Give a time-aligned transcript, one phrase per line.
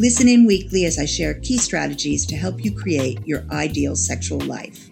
[0.00, 4.40] Listen in weekly as I share key strategies to help you create your ideal sexual
[4.40, 4.88] life.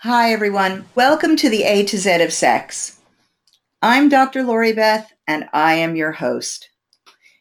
[0.00, 0.84] Hi, everyone.
[0.94, 2.98] Welcome to the A to Z of Sex.
[3.80, 4.42] I'm Dr.
[4.42, 6.68] Lori Beth, and I am your host.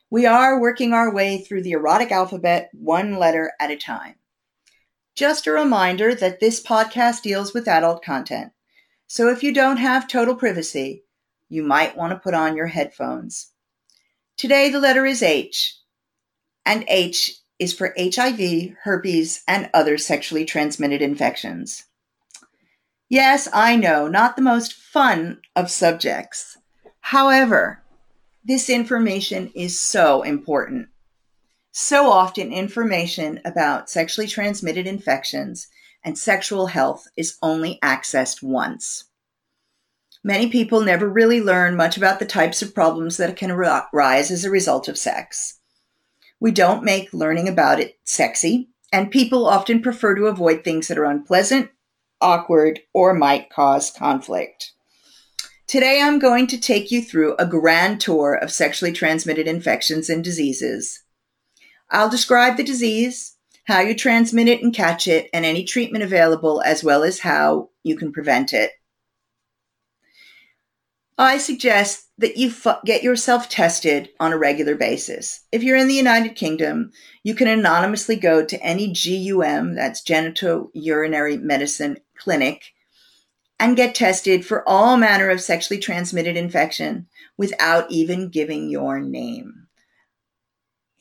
[0.10, 4.16] We are working our way through the erotic alphabet one letter at a time.
[5.18, 8.54] Just a reminder that this podcast deals with adult content.
[9.08, 11.04] So if you don't have total privacy,
[11.50, 13.52] you might want to put on your headphones.
[14.38, 15.78] Today, the letter is H,
[16.66, 21.84] and H is for HIV, herpes, and other sexually transmitted infections.
[23.10, 26.58] Yes, I know, not the most fun of subjects.
[27.02, 27.84] However,
[28.44, 30.88] this information is so important.
[31.72, 35.68] So often, information about sexually transmitted infections
[36.04, 39.06] and sexual health is only accessed once.
[40.24, 44.46] Many people never really learn much about the types of problems that can arise as
[44.46, 45.60] a result of sex.
[46.40, 50.98] We don't make learning about it sexy, and people often prefer to avoid things that
[50.98, 51.70] are unpleasant
[52.22, 54.72] awkward, or might cause conflict.
[55.68, 60.24] Today, I'm going to take you through a grand tour of sexually transmitted infections and
[60.24, 61.04] diseases.
[61.90, 66.62] I'll describe the disease, how you transmit it and catch it, and any treatment available,
[66.62, 68.72] as well as how you can prevent it.
[71.18, 75.42] I suggest that you f- get yourself tested on a regular basis.
[75.52, 76.92] If you're in the United Kingdom,
[77.24, 82.72] you can anonymously go to any GUM, that's genitourinary medicine clinic,
[83.60, 89.68] and get tested for all manner of sexually transmitted infection without even giving your name.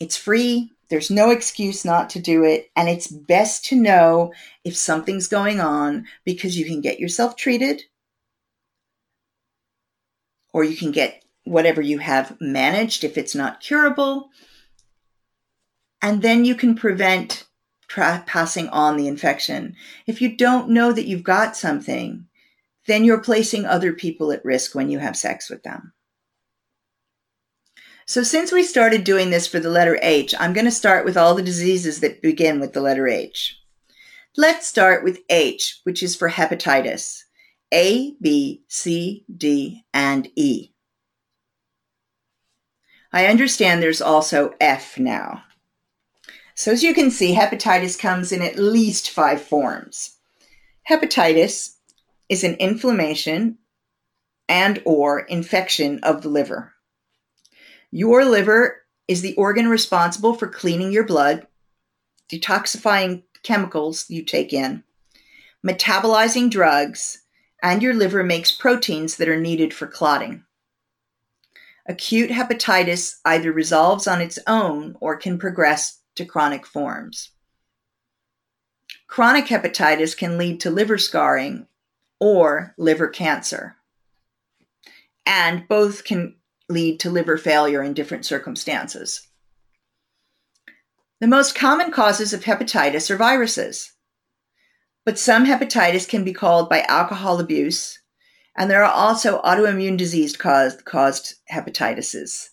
[0.01, 0.71] It's free.
[0.91, 2.71] There's no excuse not to do it.
[2.77, 4.33] And it's best to know
[4.65, 7.83] if something's going on because you can get yourself treated
[10.55, 14.31] or you can get whatever you have managed if it's not curable.
[16.01, 17.45] And then you can prevent
[17.89, 19.75] tra- passing on the infection.
[20.07, 22.27] If you don't know that you've got something,
[22.87, 25.93] then you're placing other people at risk when you have sex with them.
[28.07, 31.17] So, since we started doing this for the letter H, I'm going to start with
[31.17, 33.59] all the diseases that begin with the letter H.
[34.37, 37.23] Let's start with H, which is for hepatitis.
[37.73, 40.71] A, B, C, D, and E.
[43.13, 45.45] I understand there's also F now.
[46.57, 50.17] So as you can see, hepatitis comes in at least five forms.
[50.89, 51.77] Hepatitis
[52.29, 53.59] is an inflammation
[54.49, 56.75] and or infection of the liver.
[57.91, 61.47] Your liver is the organ responsible for cleaning your blood,
[62.31, 64.83] detoxifying chemicals you take in,
[65.67, 67.24] metabolizing drugs,
[67.65, 70.45] and your liver makes proteins that are needed for clotting.
[71.89, 77.31] Acute hepatitis either resolves on its own or can progress to chronic forms.
[79.07, 81.67] Chronic hepatitis can lead to liver scarring
[82.21, 83.77] or liver cancer,
[85.25, 86.37] and both can
[86.69, 89.27] lead to liver failure in different circumstances.
[91.19, 93.94] The most common causes of hepatitis are viruses.
[95.05, 97.99] But some hepatitis can be caused by alcohol abuse,
[98.57, 102.51] and there are also autoimmune disease caused, caused hepatitises.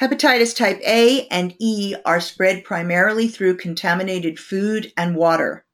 [0.00, 5.64] Hepatitis type A and E are spread primarily through contaminated food and water.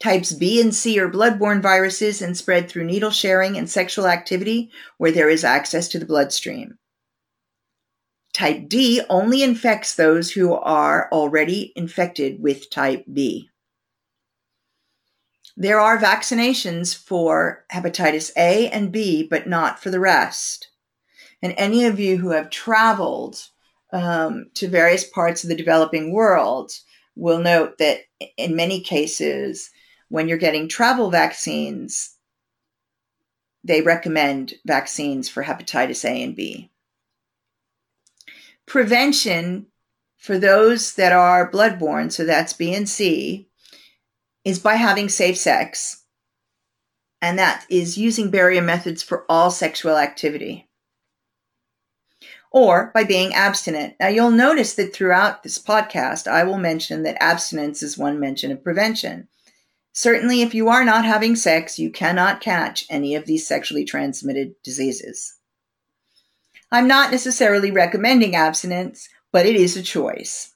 [0.00, 4.70] Types B and C are bloodborne viruses and spread through needle sharing and sexual activity
[4.98, 6.78] where there is access to the bloodstream.
[8.32, 13.50] Type D only infects those who are already infected with type B.
[15.56, 20.70] There are vaccinations for hepatitis A and B, but not for the rest.
[21.42, 23.48] And any of you who have traveled
[23.92, 26.72] um, to various parts of the developing world
[27.14, 28.00] will note that
[28.38, 29.70] in many cases,
[30.08, 32.16] when you're getting travel vaccines,
[33.62, 36.71] they recommend vaccines for hepatitis A and B.
[38.66, 39.66] Prevention
[40.18, 43.48] for those that are bloodborne, so that's B and C,
[44.44, 46.04] is by having safe sex.
[47.20, 50.68] And that is using barrier methods for all sexual activity.
[52.52, 53.94] Or by being abstinent.
[53.98, 58.52] Now, you'll notice that throughout this podcast, I will mention that abstinence is one mention
[58.52, 59.28] of prevention.
[59.92, 64.54] Certainly, if you are not having sex, you cannot catch any of these sexually transmitted
[64.62, 65.34] diseases.
[66.74, 70.54] I'm not necessarily recommending abstinence, but it is a choice.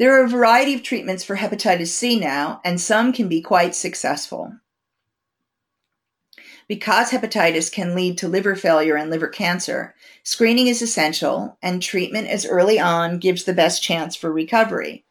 [0.00, 3.76] There are a variety of treatments for hepatitis C now, and some can be quite
[3.76, 4.54] successful.
[6.66, 9.94] Because hepatitis can lead to liver failure and liver cancer,
[10.24, 15.04] screening is essential, and treatment as early on gives the best chance for recovery.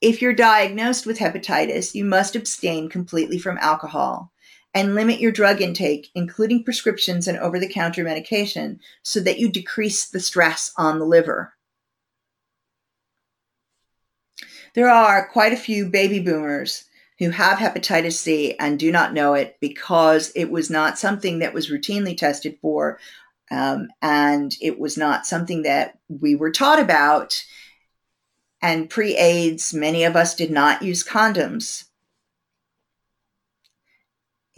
[0.00, 4.30] If you're diagnosed with hepatitis, you must abstain completely from alcohol
[4.74, 9.48] and limit your drug intake, including prescriptions and over the counter medication, so that you
[9.48, 11.54] decrease the stress on the liver.
[14.74, 16.84] There are quite a few baby boomers
[17.18, 21.52] who have hepatitis C and do not know it because it was not something that
[21.52, 22.98] was routinely tested for,
[23.50, 27.44] um, and it was not something that we were taught about
[28.62, 31.84] and pre AIDS, many of us did not use condoms.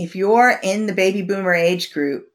[0.02, 2.26] If you're in the baby boomer age group,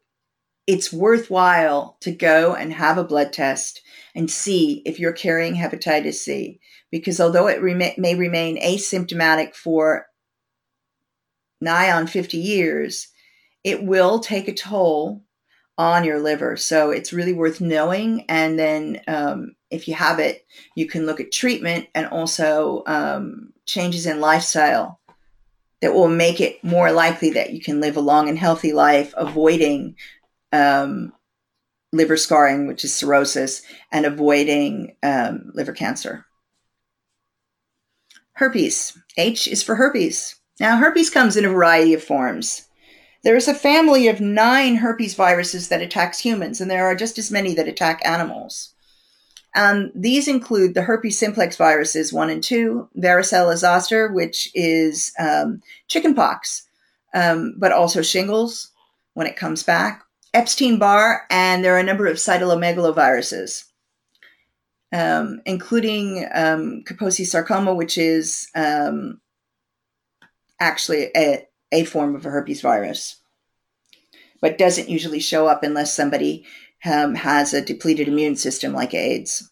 [0.68, 3.82] it's worthwhile to go and have a blood test
[4.16, 6.62] and see if you're carrying hepatitis C.
[6.92, 10.08] Because although it may remain asymptomatic for
[11.60, 13.10] nigh on 50 years,
[13.66, 15.26] it will take a toll
[15.78, 16.56] on your liver.
[16.56, 18.24] So it's really worth knowing.
[18.30, 20.46] And then um, if you have it,
[20.78, 25.02] you can look at treatment and also um, changes in lifestyle
[25.82, 29.14] that will make it more likely that you can live a long and healthy life,
[29.16, 29.96] avoiding
[30.52, 31.14] um,
[31.94, 36.26] liver scarring, which is cirrhosis, and avoiding um, liver cancer.
[38.34, 38.98] Herpes.
[39.18, 40.36] H is for herpes.
[40.60, 42.68] Now, herpes comes in a variety of forms.
[43.24, 47.18] There is a family of nine herpes viruses that attacks humans, and there are just
[47.18, 48.74] as many that attack animals.
[49.58, 55.62] Um, these include the herpes simplex viruses 1 and 2, varicella zoster, which is um,
[55.88, 56.68] chickenpox,
[57.16, 58.72] um, but also shingles
[59.16, 60.04] when it comes back,
[60.36, 63.64] Epstein Barr, and there are a number of cytomegaloviruses,
[64.94, 69.20] um, including um, Kaposi sarcoma, which is um,
[70.60, 73.17] actually a, a form of a herpes virus,
[74.42, 76.46] but doesn't usually show up unless somebody
[76.86, 79.52] um, has a depleted immune system like AIDS.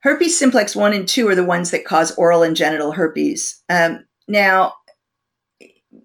[0.00, 3.62] Herpes simplex 1 and 2 are the ones that cause oral and genital herpes.
[3.68, 4.74] Um, now,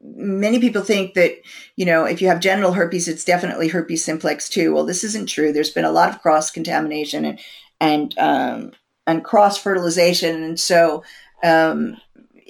[0.01, 1.35] many people think that,
[1.75, 4.73] you know, if you have genital herpes, it's definitely herpes simplex 2.
[4.73, 5.53] Well, this isn't true.
[5.53, 7.39] There's been a lot of cross contamination and,
[7.79, 8.71] and, um,
[9.05, 10.43] and cross fertilization.
[10.43, 11.03] And so,
[11.43, 11.97] um,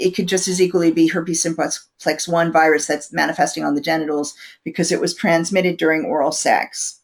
[0.01, 4.35] it could just as equally be herpes simplex 1 virus that's manifesting on the genitals
[4.63, 6.99] because it was transmitted during oral sex.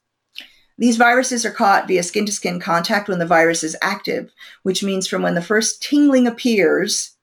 [0.79, 4.31] These viruses are caught via skin to skin contact when the virus is active,
[4.63, 7.15] which means from when the first tingling appears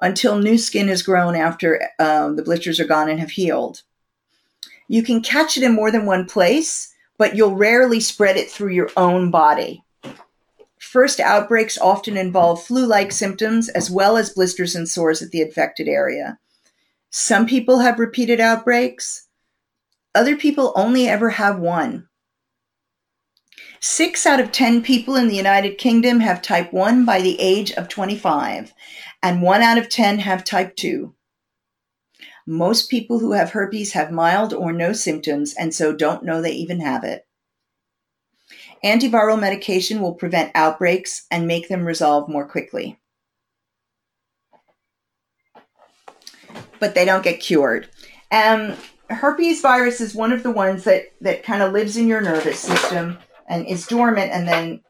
[0.00, 3.82] until new skin has grown after um, the blisters are gone and have healed.
[4.88, 8.72] You can catch it in more than one place, but you'll rarely spread it through
[8.72, 9.82] your own body.
[10.82, 15.40] First outbreaks often involve flu like symptoms as well as blisters and sores at the
[15.40, 16.38] infected area.
[17.08, 19.28] Some people have repeated outbreaks,
[20.12, 22.08] other people only ever have one.
[23.78, 27.70] Six out of 10 people in the United Kingdom have type 1 by the age
[27.72, 28.74] of 25,
[29.22, 31.14] and one out of 10 have type 2.
[32.44, 36.52] Most people who have herpes have mild or no symptoms and so don't know they
[36.52, 37.24] even have it.
[38.84, 42.98] Antiviral medication will prevent outbreaks and make them resolve more quickly.
[46.80, 47.88] But they don't get cured.
[48.32, 48.74] Um,
[49.08, 52.58] herpes virus is one of the ones that, that kind of lives in your nervous
[52.58, 54.80] system and is dormant and then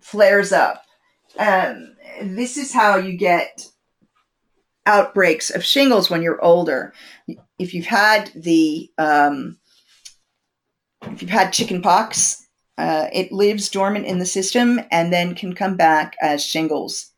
[0.00, 0.82] flares up.
[1.38, 3.66] Um, this is how you get
[4.86, 6.94] outbreaks of shingles when you're older.
[7.58, 9.58] If you've had the um,
[11.02, 12.43] if you've had chicken pox,
[12.78, 17.10] uh, it lives dormant in the system and then can come back as shingles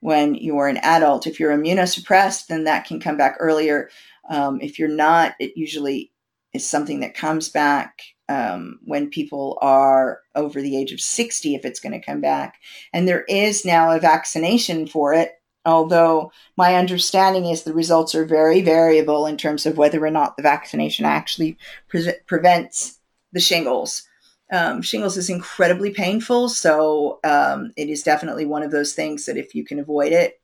[0.00, 1.26] when you're an adult.
[1.26, 3.90] If you're immunosuppressed, then that can come back earlier.
[4.30, 6.12] Um, if you're not, it usually
[6.54, 11.64] is something that comes back um, when people are over the age of 60 if
[11.64, 12.56] it's going to come back.
[12.92, 15.32] And there is now a vaccination for it
[15.68, 20.36] although my understanding is the results are very variable in terms of whether or not
[20.36, 22.98] the vaccination actually pre- prevents
[23.32, 24.04] the shingles.
[24.50, 29.36] Um, shingles is incredibly painful, so um, it is definitely one of those things that
[29.36, 30.40] if you can avoid it,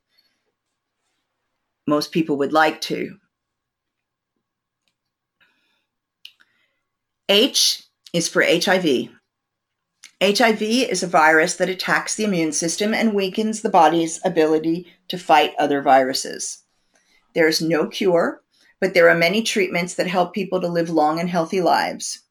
[1.87, 3.17] most people would like to.
[7.29, 7.83] H
[8.13, 9.09] is for HIV.
[10.23, 15.19] HIV is a virus that attacks the immune system and weakens the body's ability to
[15.19, 16.63] fight other viruses.
[17.35, 18.43] There is no cure,
[18.81, 22.24] but there are many treatments that help people to live long and healthy lives.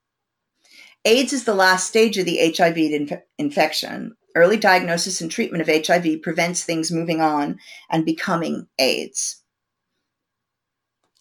[1.05, 4.15] AIDS is the last stage of the HIV inf- infection.
[4.35, 9.41] Early diagnosis and treatment of HIV prevents things moving on and becoming AIDS.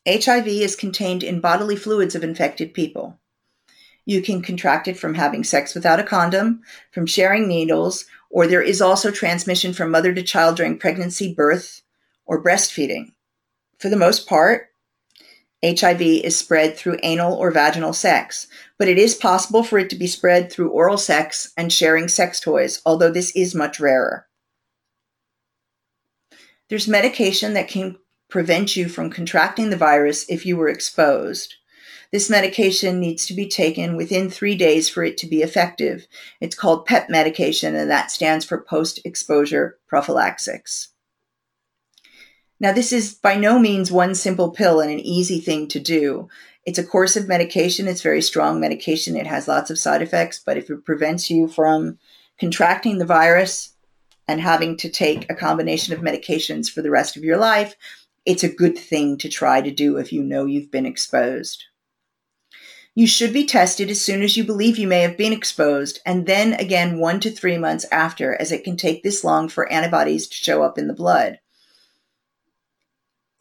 [0.09, 3.19] HIV is contained in bodily fluids of infected people.
[4.05, 8.63] You can contract it from having sex without a condom, from sharing needles, or there
[8.63, 11.83] is also transmission from mother to child during pregnancy, birth,
[12.25, 13.13] or breastfeeding.
[13.79, 14.72] For the most part,
[15.65, 19.97] HIV is spread through anal or vaginal sex, but it is possible for it to
[19.97, 24.27] be spread through oral sex and sharing sex toys, although this is much rarer.
[26.69, 27.97] There's medication that can
[28.29, 31.55] prevent you from contracting the virus if you were exposed.
[32.13, 36.07] This medication needs to be taken within three days for it to be effective.
[36.41, 40.92] It's called PEP medication, and that stands for post exposure prophylaxis.
[42.63, 46.29] Now, this is by no means one simple pill and an easy thing to do.
[46.65, 47.89] It's a course of medication.
[47.89, 49.17] It's very strong medication.
[49.17, 51.99] It has lots of side effects, but if it prevents you from
[52.39, 53.75] contracting the virus
[54.29, 57.75] and having to take a combination of medications for the rest of your life,
[58.25, 61.65] it's a good thing to try to do if you know you've been exposed.
[62.95, 66.27] You should be tested as soon as you believe you may have been exposed, and
[66.27, 70.29] then again one to three months after, as it can take this long for antibodies
[70.29, 71.41] to show up in the blood.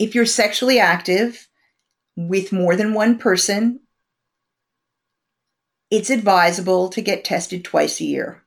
[0.02, 1.48] If you're sexually active
[2.16, 3.82] with more than one person,
[5.92, 8.44] it's advisable to get tested twice a year.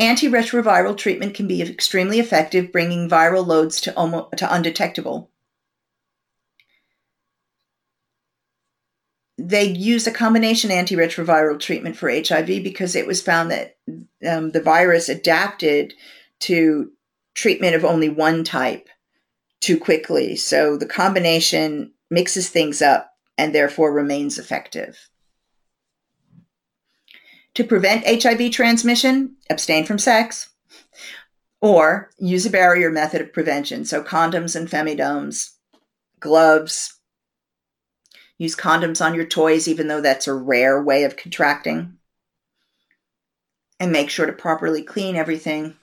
[0.00, 5.30] Antiretroviral treatment can be extremely effective, bringing viral loads to, almost, to undetectable.
[9.38, 13.76] they use a combination antiretroviral treatment for HIV because it was found that
[14.26, 15.92] um, the virus adapted
[16.40, 16.90] to
[17.36, 18.88] treatment of only one type
[19.60, 20.34] too quickly.
[20.34, 25.08] So the combination mixes things up and therefore remains effective.
[27.54, 30.50] To prevent HIV transmission, abstain from sex
[31.60, 33.84] or use a barrier method of prevention.
[33.84, 35.52] So condoms and femidoms,
[36.20, 36.96] gloves,
[38.38, 41.96] Use condoms on your toys, even though that's a rare way of contracting.
[43.80, 45.76] And make sure to properly clean everything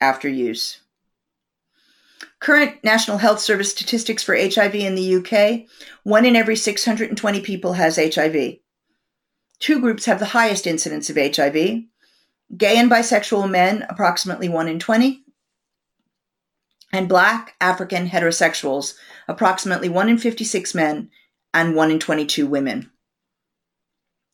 [0.00, 0.80] after use.
[2.40, 5.66] Current National Health Service statistics for HIV in the UK
[6.02, 8.58] one in every 620 people has HIV.
[9.58, 11.84] Two groups have the highest incidence of HIV
[12.56, 15.24] gay and bisexual men, approximately 1 in 20,
[16.92, 18.94] and black African heterosexuals,
[19.26, 21.10] approximately 1 in 56 men
[21.52, 22.90] and 1 in 22 women.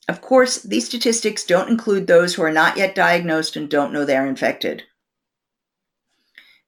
[0.09, 4.05] Of course, these statistics don't include those who are not yet diagnosed and don't know
[4.05, 4.83] they're infected.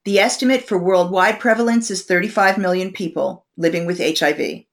[0.05, 4.65] The estimate for worldwide prevalence is 35 million people living with HIV,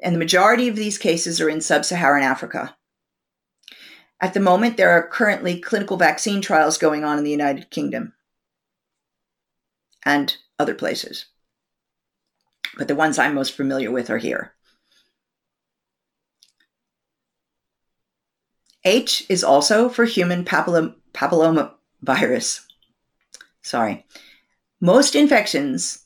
[0.00, 2.76] and the majority of these cases are in sub Saharan Africa.
[4.20, 8.12] At the moment, there are currently clinical vaccine trials going on in the United Kingdom
[10.04, 11.26] and other places.
[12.76, 14.52] But the ones I'm most familiar with are here.
[18.84, 21.72] H is also for human papilloma, papilloma
[22.02, 22.66] virus.
[23.62, 24.04] Sorry.
[24.80, 26.04] Most infections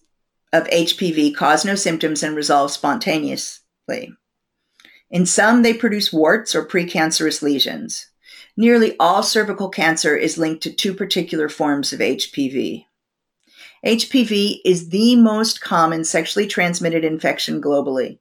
[0.52, 4.14] of HPV cause no symptoms and resolve spontaneously.
[5.10, 8.06] In some, they produce warts or precancerous lesions.
[8.56, 12.86] Nearly all cervical cancer is linked to two particular forms of HPV.
[13.84, 18.20] HPV is the most common sexually transmitted infection globally.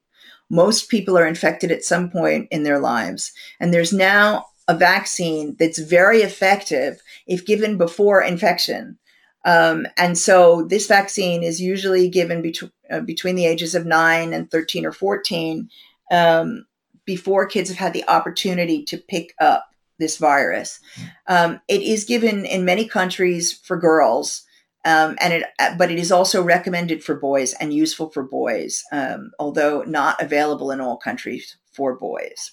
[0.50, 3.32] Most people are infected at some point in their lives.
[3.58, 8.98] And there's now a vaccine that's very effective if given before infection.
[9.44, 14.32] Um, and so this vaccine is usually given bet- uh, between the ages of 9
[14.32, 15.68] and 13 or 14
[16.10, 16.66] um,
[17.04, 19.66] before kids have had the opportunity to pick up
[19.98, 20.80] this virus.
[21.26, 24.44] Um, it is given in many countries for girls.
[24.84, 28.82] Um, and it, uh, but it is also recommended for boys and useful for boys,
[28.90, 32.52] um, although not available in all countries for boys.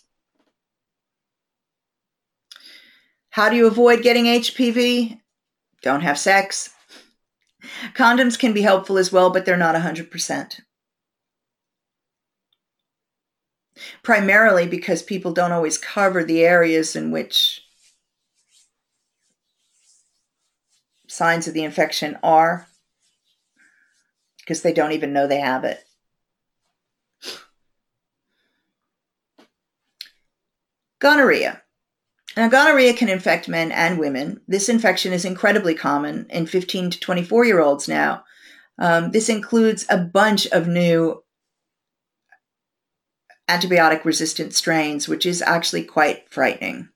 [3.31, 5.19] How do you avoid getting HPV?
[5.81, 6.71] don't have sex.
[7.93, 10.61] Condoms can be helpful as well, but they're not 100%.
[14.03, 17.61] Primarily because people don't always cover the areas in which
[21.07, 22.67] signs of the infection are,
[24.39, 25.83] because they don't even know they have it.
[30.99, 31.61] Gonorrhea.
[32.39, 34.39] Now, gonorrhea can infect men and women.
[34.47, 38.23] This infection is incredibly common in 15 to 24 year olds now.
[38.77, 41.21] Um, this includes a bunch of new
[43.49, 46.87] antibiotic resistant strains, which is actually quite frightening.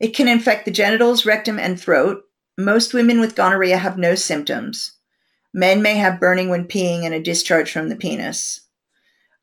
[0.00, 2.22] It can infect the genitals, rectum, and throat.
[2.56, 4.92] Most women with gonorrhea have no symptoms.
[5.52, 8.62] Men may have burning when peeing and a discharge from the penis.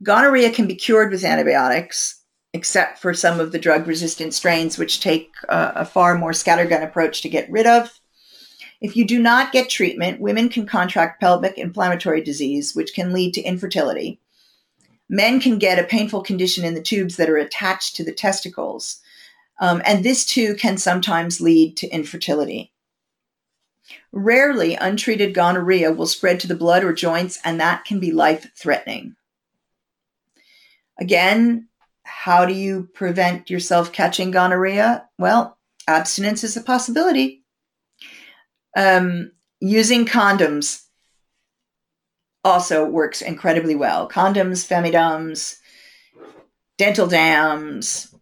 [0.01, 2.22] Gonorrhea can be cured with antibiotics
[2.53, 7.21] except for some of the drug resistant strains, which take a far more scattergun approach
[7.21, 7.99] to get rid of.
[8.79, 13.33] If you do not get treatment, women can contract pelvic inflammatory disease, which can lead
[13.33, 14.19] to infertility.
[15.09, 18.99] Men can get a painful condition in the tubes that are attached to the testicles.
[19.59, 22.71] Um, and this too can sometimes lead to infertility.
[24.11, 28.47] Rarely, untreated gonorrhea will spread to the blood or joints, and that can be life
[28.55, 29.15] threatening.
[30.99, 31.67] Again,
[32.03, 35.07] how do you prevent yourself catching gonorrhea?
[35.17, 35.57] Well,
[35.87, 37.43] abstinence is a possibility.
[38.75, 40.83] Um, using condoms
[42.43, 44.09] also works incredibly well.
[44.09, 45.57] Condoms, femidoms,
[46.77, 48.13] dental dams,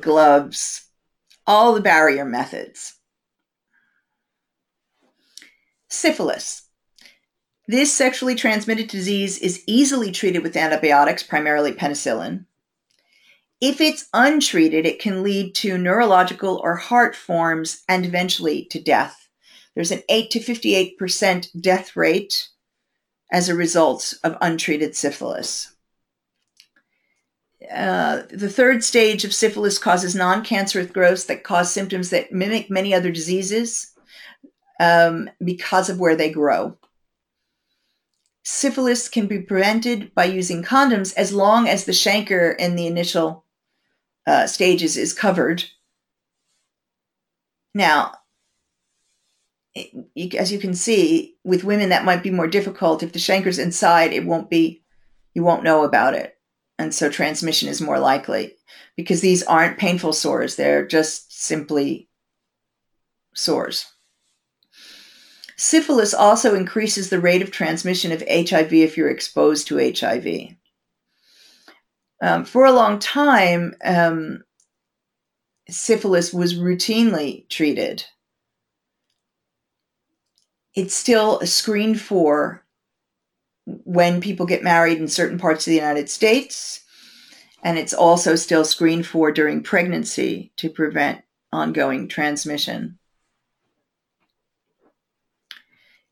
[0.00, 0.86] gloves,
[1.46, 2.94] all the barrier methods.
[5.88, 6.69] Syphilis.
[7.70, 12.46] This sexually transmitted disease is easily treated with antibiotics, primarily penicillin.
[13.60, 19.28] If it's untreated, it can lead to neurological or heart forms and eventually to death.
[19.76, 22.48] There's an 8 to 58% death rate
[23.30, 25.72] as a result of untreated syphilis.
[27.72, 32.68] Uh, the third stage of syphilis causes non cancerous growths that cause symptoms that mimic
[32.68, 33.92] many other diseases
[34.80, 36.76] um, because of where they grow
[38.42, 43.44] syphilis can be prevented by using condoms as long as the chancre in the initial
[44.26, 45.64] uh, stages is covered.
[47.74, 48.14] Now,
[49.76, 53.02] as you can see, with women that might be more difficult.
[53.02, 54.82] If the chancre's inside, it won't be,
[55.34, 56.36] you won't know about it.
[56.78, 58.54] And so transmission is more likely
[58.96, 62.08] because these aren't painful sores, they're just simply
[63.34, 63.86] sores.
[65.60, 70.54] Syphilis also increases the rate of transmission of HIV if you're exposed to HIV.
[72.22, 74.42] Um, for a long time, um,
[75.68, 78.06] syphilis was routinely treated.
[80.74, 82.64] It's still screened for
[83.66, 86.82] when people get married in certain parts of the United States,
[87.62, 91.20] and it's also still screened for during pregnancy to prevent
[91.52, 92.98] ongoing transmission.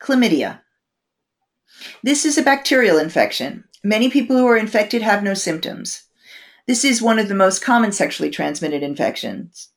[0.01, 0.61] Chlamydia.
[2.03, 3.65] This is a bacterial infection.
[3.85, 6.05] Many people who are infected have no symptoms.
[6.67, 9.71] This is one of the most common sexually transmitted infections.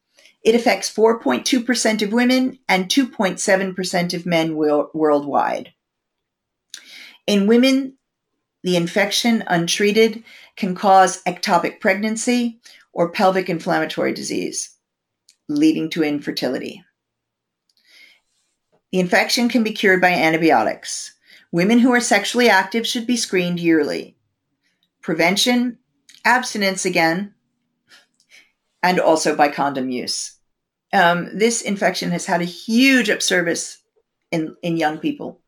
[0.43, 5.73] It affects 4.2% of women and 2.7% of men worldwide.
[7.27, 7.97] In women,
[8.63, 10.23] the infection, untreated,
[10.55, 12.59] can cause ectopic pregnancy
[12.93, 14.75] or pelvic inflammatory disease,
[15.47, 16.83] leading to infertility.
[18.91, 21.13] The infection can be cured by antibiotics.
[21.51, 24.17] Women who are sexually active should be screened yearly.
[25.01, 25.77] Prevention,
[26.25, 27.33] abstinence again,
[28.83, 30.37] and also by condom use.
[30.93, 33.77] Um, this infection has had a huge upservice
[34.31, 35.41] in, in young people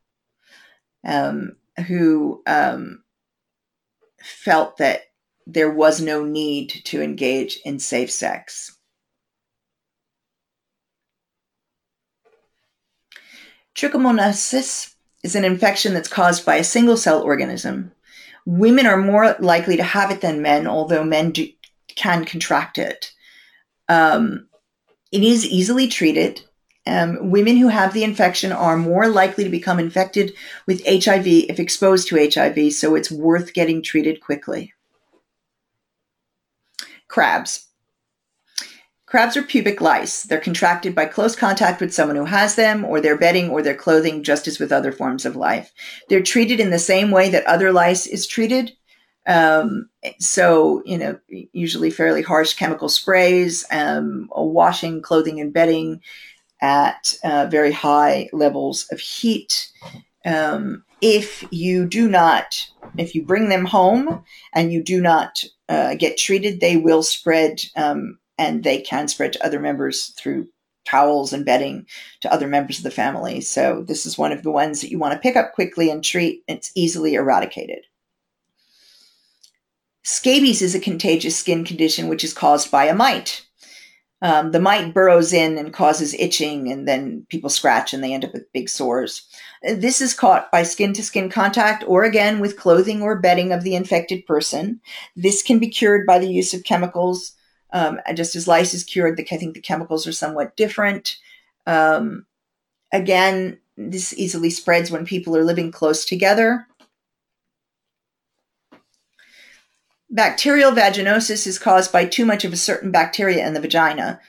[1.06, 3.04] um, who um,
[4.22, 5.02] felt that
[5.46, 8.78] there was no need to engage in safe sex.
[13.76, 17.92] Trichomoniasis is an infection that's caused by a single cell organism.
[18.46, 21.48] Women are more likely to have it than men, although men do,
[21.96, 23.14] can contract it.
[23.90, 24.48] Um,
[25.12, 26.42] it is easily treated.
[26.86, 30.34] Um, women who have the infection are more likely to become infected
[30.68, 34.74] with HIV if exposed to HIV, so it's worth getting treated quickly.
[37.08, 37.68] Crabs.
[39.14, 40.24] Crabs are pubic lice.
[40.24, 43.76] They're contracted by close contact with someone who has them, or their bedding, or their
[43.76, 45.72] clothing, just as with other forms of life.
[46.10, 48.76] They're treated in the same way that other lice is treated.
[49.28, 56.02] Um, so, you know, usually fairly harsh chemical sprays, um, washing clothing and bedding,
[56.64, 59.70] at uh, very high levels of heat.
[60.26, 64.24] Um, if you do not, if you bring them home
[64.54, 69.34] and you do not uh, get treated, they will spread um, and they can spread
[69.34, 70.48] to other members through
[70.86, 71.86] towels and bedding
[72.22, 73.42] to other members of the family.
[73.42, 76.04] So, this is one of the ones that you want to pick up quickly and
[76.04, 76.44] treat.
[76.48, 77.86] It's easily eradicated.
[80.04, 83.46] Scabies is a contagious skin condition which is caused by a mite.
[84.22, 88.24] Um, the mite burrows in and causes itching, and then people scratch and they end
[88.24, 89.28] up with big sores.
[89.64, 93.64] This is caught by skin to skin contact or again with clothing or bedding of
[93.64, 94.80] the infected person.
[95.18, 97.34] This can be cured by the use of chemicals.
[97.74, 101.18] Um, just as lice is cured, I think the chemicals are somewhat different.
[101.66, 102.28] Um,
[102.92, 106.68] again, this easily spreads when people are living close together.
[110.12, 114.22] Bacterial vaginosis is caused by too much of a certain bacteria in the vagina.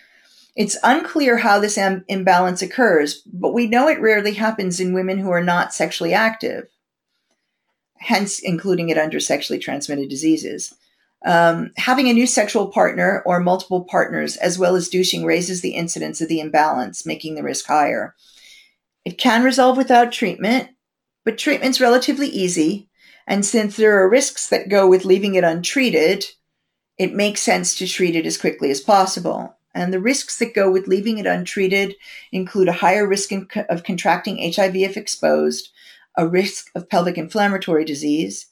[0.57, 5.19] It's unclear how this Im- imbalance occurs, but we know it rarely happens in women
[5.19, 6.69] who are not sexually active,
[7.99, 10.75] hence including it under sexually transmitted diseases.
[11.25, 15.75] Um, having a new sexual partner or multiple partners, as well as douching, raises the
[15.75, 18.15] incidence of the imbalance, making the risk higher.
[19.05, 20.71] It can resolve without treatment,
[21.25, 22.89] but treatment's relatively easy
[23.27, 26.27] and since there are risks that go with leaving it untreated,
[26.99, 29.57] it makes sense to treat it as quickly as possible.
[29.75, 31.97] And the risks that go with leaving it untreated
[32.31, 33.31] include a higher risk
[33.69, 35.71] of contracting HIV if exposed,
[36.17, 38.47] a risk of pelvic inflammatory disease,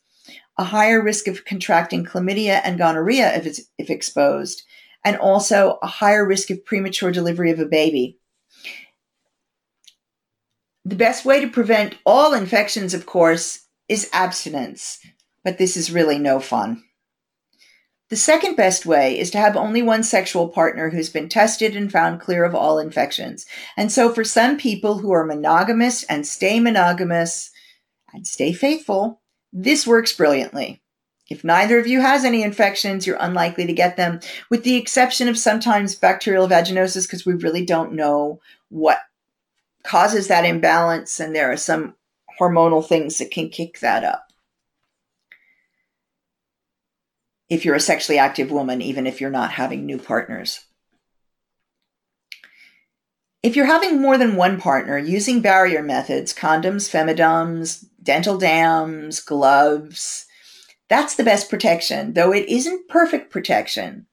[0.58, 4.62] a higher risk of contracting chlamydia and gonorrhea if, if exposed,
[5.04, 8.18] and also a higher risk of premature delivery of a baby.
[10.84, 14.98] The best way to prevent all infections, of course, is abstinence,
[15.44, 16.82] but this is really no fun.
[18.10, 21.90] The second best way is to have only one sexual partner who's been tested and
[21.90, 23.46] found clear of all infections.
[23.74, 27.50] And so, for some people who are monogamous and stay monogamous
[28.12, 29.21] and stay faithful,
[29.52, 30.80] this works brilliantly.
[31.30, 35.28] If neither of you has any infections, you're unlikely to get them, with the exception
[35.28, 38.98] of sometimes bacterial vaginosis, because we really don't know what
[39.84, 41.20] causes that imbalance.
[41.20, 41.94] And there are some
[42.38, 44.32] hormonal things that can kick that up.
[47.48, 50.64] If you're a sexually active woman, even if you're not having new partners.
[53.42, 60.26] If you're having more than one partner, using barrier methods, condoms, femidoms, dental dams, gloves,
[60.88, 64.06] that's the best protection, though it isn't perfect protection.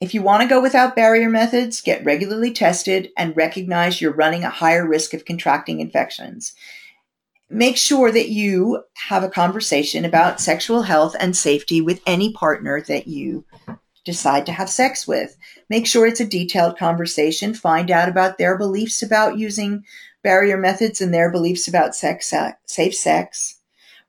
[0.00, 4.44] If you want to go without barrier methods, get regularly tested and recognize you're running
[4.44, 6.54] a higher risk of contracting infections.
[7.50, 12.80] Make sure that you have a conversation about sexual health and safety with any partner
[12.82, 13.44] that you
[14.04, 15.36] decide to have sex with.
[15.68, 17.54] Make sure it's a detailed conversation.
[17.54, 19.84] Find out about their beliefs about using
[20.24, 22.34] barrier methods and their beliefs about sex,
[22.66, 23.60] safe sex.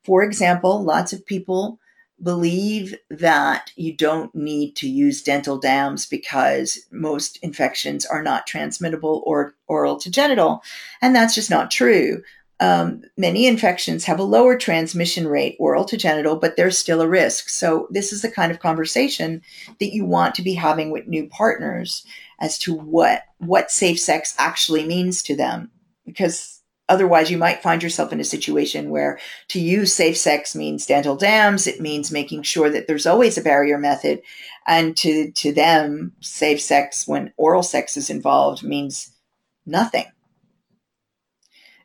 [0.04, 1.80] For example, lots of people
[2.22, 9.22] believe that you don't need to use dental dams because most infections are not transmittable
[9.26, 10.64] or oral to genital.
[11.02, 12.24] And that's just not true.
[12.62, 17.08] Um, many infections have a lower transmission rate, oral to genital, but there's still a
[17.08, 17.50] risk.
[17.50, 19.42] So, this is the kind of conversation
[19.82, 22.06] that you want to be having with new partners
[22.40, 25.70] as to what what safe sex actually means to them,
[26.06, 26.56] because
[26.88, 31.16] Otherwise, you might find yourself in a situation where to use safe sex means dental
[31.16, 31.66] dams.
[31.66, 34.22] It means making sure that there's always a barrier method.
[34.68, 39.12] And to, to them, safe sex when oral sex is involved means
[39.66, 40.06] nothing.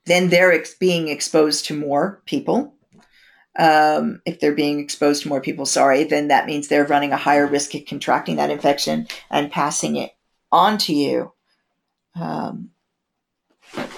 [0.04, 2.74] Then they're ex- being exposed to more people.
[3.59, 7.16] Um, if they're being exposed to more people, sorry, then that means they're running a
[7.16, 10.12] higher risk of contracting that infection and passing it
[10.52, 11.33] on to you.
[12.14, 12.70] Um,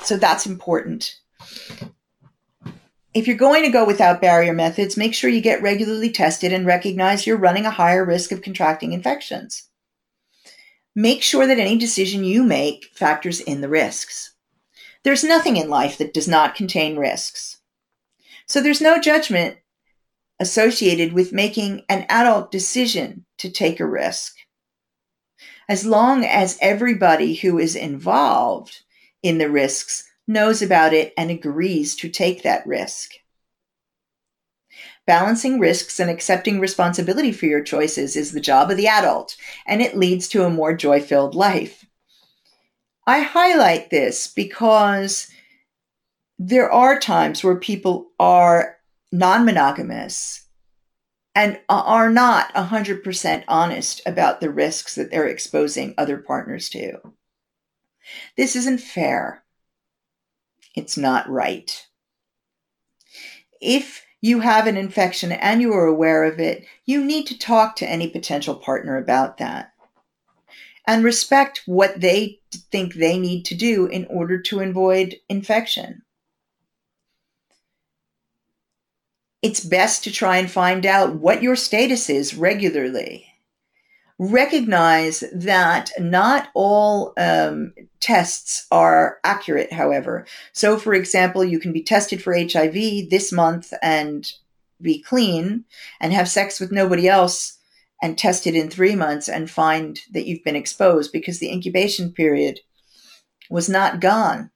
[0.02, 1.16] so that's important.
[3.14, 6.64] If you're going to go without barrier methods, make sure you get regularly tested and
[6.64, 9.68] recognize you're running a higher risk of contracting infections.
[10.94, 14.32] Make sure that any decision you make factors in the risks.
[15.04, 17.60] There's nothing in life that does not contain risks.
[18.46, 19.58] So there's no judgment
[20.38, 24.36] associated with making an adult decision to take a risk.
[25.68, 28.82] As long as everybody who is involved
[29.22, 33.12] in the risks knows about it and agrees to take that risk.
[35.06, 39.82] Balancing risks and accepting responsibility for your choices is the job of the adult, and
[39.82, 41.84] it leads to a more joy filled life.
[43.06, 45.28] I highlight this because
[46.38, 48.76] there are times where people are
[49.10, 50.46] non monogamous
[51.34, 56.98] and are not 100% honest about the risks that they're exposing other partners to.
[58.36, 59.44] This isn't fair.
[60.74, 61.86] It's not right.
[63.60, 67.76] If you have an infection and you are aware of it, you need to talk
[67.76, 69.72] to any potential partner about that
[70.86, 76.02] and respect what they think they need to do in order to avoid infection.
[79.42, 83.31] It's best to try and find out what your status is regularly.
[84.24, 90.26] Recognize that not all um, tests are accurate, however.
[90.52, 94.30] So, for example, you can be tested for HIV this month and
[94.80, 95.64] be clean
[96.00, 97.58] and have sex with nobody else
[98.00, 102.12] and test it in three months and find that you've been exposed because the incubation
[102.12, 102.60] period
[103.50, 104.52] was not gone.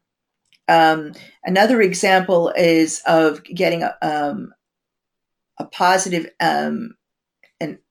[0.69, 4.55] Um, another example is of getting a, um,
[5.59, 6.95] a positive, um,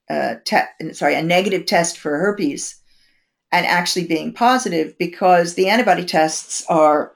[0.10, 2.76] te- sorry, a negative test for herpes
[3.52, 7.14] and actually being positive because the antibody tests are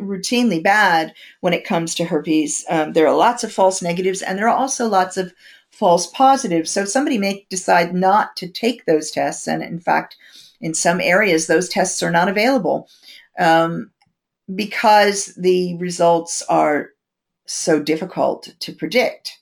[0.00, 2.64] routinely bad when it comes to herpes.
[2.68, 5.32] Um, there are lots of false negatives and there are also lots of
[5.70, 6.70] false positives.
[6.70, 9.46] So somebody may decide not to take those tests.
[9.46, 10.16] And in fact,
[10.60, 12.88] in some areas, those tests are not available
[13.38, 13.90] um,
[14.54, 16.90] because the results are
[17.46, 19.38] so difficult to predict.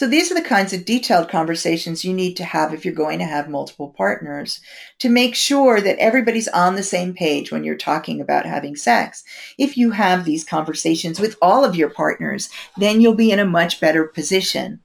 [0.00, 3.18] So these are the kinds of detailed conversations you need to have if you're going
[3.18, 4.62] to have multiple partners
[4.98, 9.22] to make sure that everybody's on the same page when you're talking about having sex.
[9.58, 13.44] If you have these conversations with all of your partners, then you'll be in a
[13.44, 14.80] much better position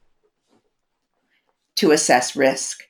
[1.76, 2.82] to assess risk.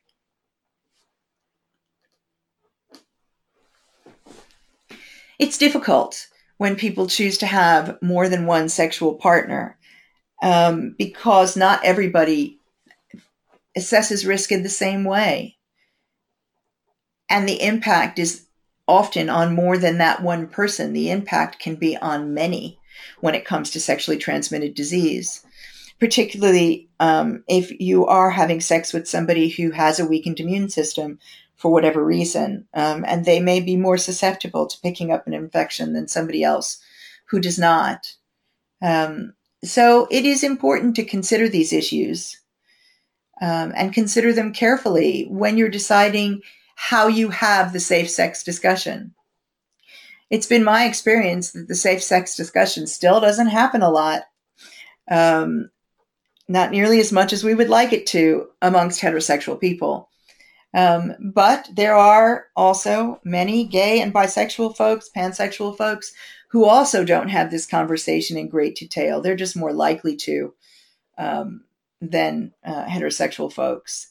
[5.39, 9.79] It's difficult when people choose to have more than one sexual partner
[10.43, 12.59] um, because not everybody
[13.77, 15.57] assesses risk in the same way.
[17.29, 18.47] And the impact is
[18.89, 20.93] often on more than that one person.
[20.93, 22.79] The impact can be on many
[23.21, 25.45] when it comes to sexually transmitted disease,
[25.99, 31.19] particularly um, if you are having sex with somebody who has a weakened immune system
[31.57, 32.67] for whatever reason.
[32.75, 36.81] Um, and they may be more susceptible to picking up an infection than somebody else
[37.27, 38.15] who does not.
[38.81, 39.35] Um,
[39.67, 42.41] so it is important to consider these issues
[43.41, 46.43] um, and consider them carefully when you're deciding
[46.75, 49.15] how you have the safe sex discussion.
[50.31, 54.23] It's been my experience that the safe sex discussion still doesn't happen a lot,
[55.11, 55.71] um,
[56.49, 60.11] not nearly as much as we would like it to amongst heterosexual people.
[60.75, 66.13] Um, but there are also many gay and bisexual folks, pansexual folks
[66.49, 69.21] who also don't have this conversation in great detail.
[69.21, 70.55] They're just more likely to
[71.19, 71.65] um,
[72.01, 74.09] than uh, heterosexual folks.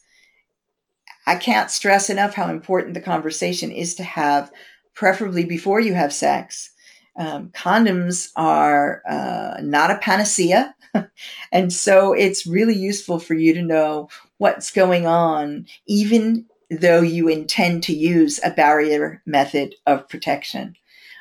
[1.27, 4.51] I can't stress enough how important the conversation is to have,
[4.93, 6.71] preferably before you have sex.
[7.17, 10.75] Um, condoms are uh, not a panacea.
[11.51, 17.27] and so it's really useful for you to know what's going on, even though you
[17.27, 20.75] intend to use a barrier method of protection.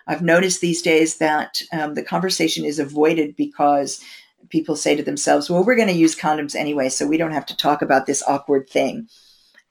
[0.07, 4.03] I've noticed these days that um, the conversation is avoided because
[4.51, 7.47] people say to themselves, well, we're going to use condoms anyway, so we don't have
[7.47, 9.09] to talk about this awkward thing.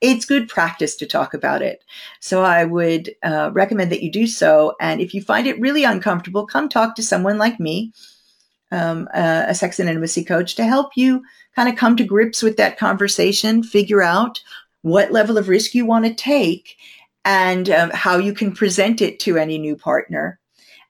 [0.00, 1.82] It's good practice to talk about it.
[2.20, 4.74] So I would uh, recommend that you do so.
[4.80, 7.92] And if you find it really uncomfortable, come talk to someone like me,
[8.70, 11.22] um, a, a sex and intimacy coach, to help you
[11.54, 14.42] kind of come to grips with that conversation, figure out
[14.82, 16.76] what level of risk you want to take,
[17.24, 20.38] and um, how you can present it to any new partner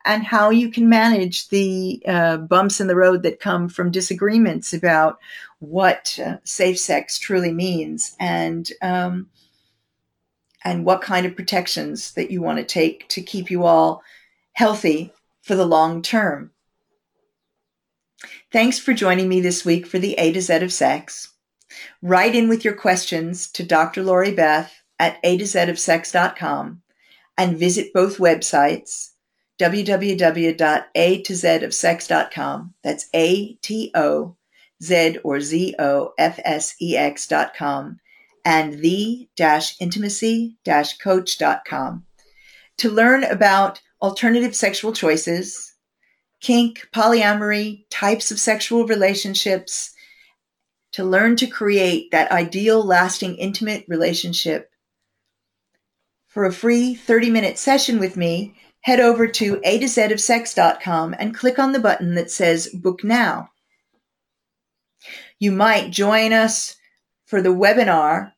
[0.05, 4.75] and how you can manage the uh, bumps in the road that come from disagreements
[4.75, 5.18] about
[5.61, 9.29] what uh, safe sex truly means and um,
[10.64, 14.03] and what kind of protections that you want to take to keep you all
[14.55, 16.51] healthy for the long term.
[18.51, 21.33] Thanks for joining me this week for the A to Z of Sex.
[22.01, 24.03] Write in with your questions to Dr.
[24.03, 24.73] Lori Beth
[25.05, 26.81] at a to z of sex.com
[27.37, 29.11] and visit both websites
[29.61, 32.75] www.a to z of sex.com.
[32.83, 34.37] That's A T O
[34.83, 38.01] Z or Z O F S E X.com
[38.45, 42.05] and the dash intimacy dash coach.com
[42.79, 45.75] to learn about alternative sexual choices,
[46.40, 49.93] kink, polyamory, types of sexual relationships,
[50.93, 54.71] to learn to create that ideal, lasting, intimate relationship
[56.35, 60.20] for a free 30 minute session with me, head over to a to z of
[60.20, 63.49] sex.com and click on the button that says book now.
[65.38, 66.77] You might join us
[67.25, 68.33] for the webinar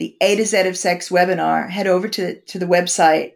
[0.00, 3.34] the A to Z of Sex webinar, head over to, to the website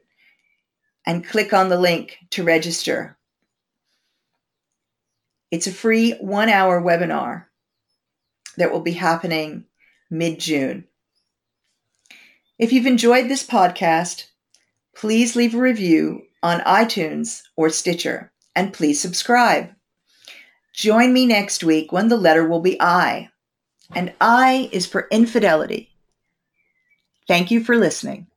[1.06, 3.18] and click on the link to register.
[5.50, 7.44] It's a free one hour webinar
[8.56, 9.66] that will be happening
[10.10, 10.84] mid June.
[12.56, 14.26] If you've enjoyed this podcast,
[14.94, 19.70] please leave a review on iTunes or Stitcher and please subscribe.
[20.72, 23.30] Join me next week when the letter will be I,
[23.92, 25.90] and I is for infidelity.
[27.26, 28.28] Thank you for listening.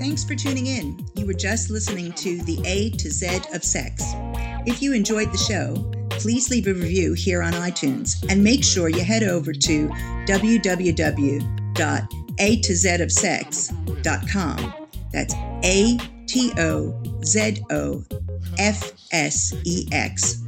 [0.00, 1.06] Thanks for tuning in.
[1.14, 4.02] You were just listening to the A to Z of Sex.
[4.66, 8.88] If you enjoyed the show, please leave a review here on iTunes and make sure
[8.88, 9.92] you head over to
[11.78, 14.74] www.atozofsex.com.
[15.12, 18.04] That's A T O Z O
[18.58, 20.42] F S E X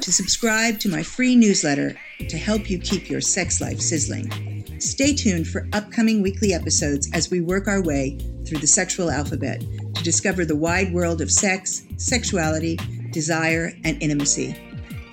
[0.00, 1.96] to subscribe to my free newsletter
[2.28, 4.80] to help you keep your sex life sizzling.
[4.80, 9.60] Stay tuned for upcoming weekly episodes as we work our way through the sexual alphabet
[9.94, 12.76] to discover the wide world of sex, sexuality,
[13.12, 14.56] desire, and intimacy.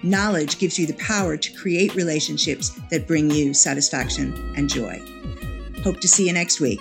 [0.03, 5.01] Knowledge gives you the power to create relationships that bring you satisfaction and joy.
[5.83, 6.79] Hope to see you next week.